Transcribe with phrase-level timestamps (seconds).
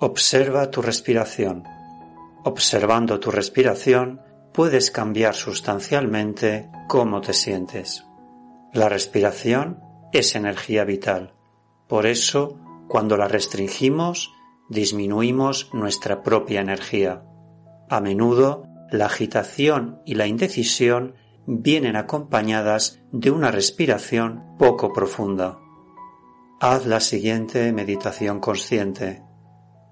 [0.00, 1.64] Observa tu respiración.
[2.44, 4.20] Observando tu respiración,
[4.52, 8.04] puedes cambiar sustancialmente cómo te sientes.
[8.74, 9.80] La respiración
[10.12, 11.32] es energía vital.
[11.88, 14.30] Por eso, cuando la restringimos,
[14.68, 17.24] disminuimos nuestra propia energía.
[17.88, 21.16] A menudo la agitación y la indecisión
[21.48, 25.58] vienen acompañadas de una respiración poco profunda.
[26.60, 29.24] Haz la siguiente meditación consciente.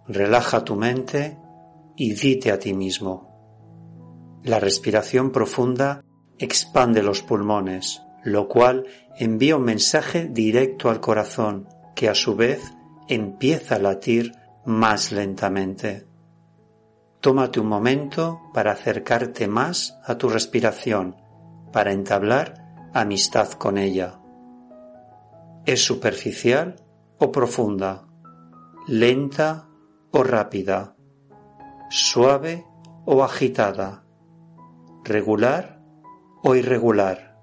[0.06, 1.36] Relaja tu mente
[1.96, 4.40] y dite a ti mismo.
[4.44, 6.04] La respiración profunda
[6.38, 12.62] expande los pulmones, lo cual envía un mensaje directo al corazón, que a su vez
[13.08, 14.32] empieza a latir
[14.64, 16.11] más lentamente.
[17.22, 21.22] Tómate un momento para acercarte más a tu respiración,
[21.72, 24.18] para entablar amistad con ella.
[25.64, 26.82] ¿Es superficial
[27.18, 28.08] o profunda?
[28.88, 29.68] ¿Lenta
[30.10, 30.96] o rápida?
[31.90, 32.66] ¿Suave
[33.04, 34.04] o agitada?
[35.04, 35.80] ¿Regular
[36.42, 37.38] o irregular?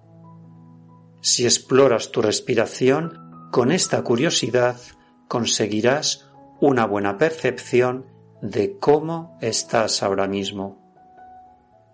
[1.21, 4.75] Si exploras tu respiración con esta curiosidad,
[5.29, 10.77] conseguirás una buena percepción de cómo estás ahora mismo.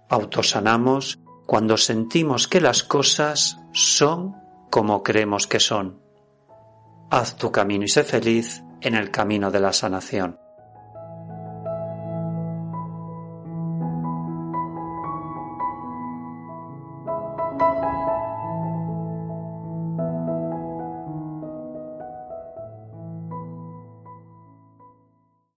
[0.09, 4.35] Autosanamos cuando sentimos que las cosas son
[4.69, 6.01] como creemos que son.
[7.09, 10.39] Haz tu camino y sé feliz en el camino de la sanación.